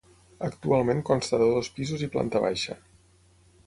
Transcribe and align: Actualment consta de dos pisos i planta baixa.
Actualment 0.47 1.03
consta 1.11 1.41
de 1.43 1.51
dos 1.59 1.71
pisos 1.77 2.07
i 2.09 2.13
planta 2.17 2.45
baixa. 2.49 2.83